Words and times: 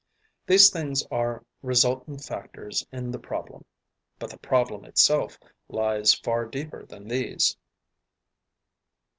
These 0.47 0.71
things 0.71 1.03
are 1.11 1.45
resultant 1.61 2.23
factors 2.23 2.83
in 2.91 3.11
the 3.11 3.19
problem, 3.19 3.65
but 4.17 4.31
the 4.31 4.39
problem 4.39 4.83
itself 4.83 5.37
lies 5.69 6.11
far 6.15 6.47
deeper 6.47 6.87
than 6.87 7.07
these. 7.07 7.55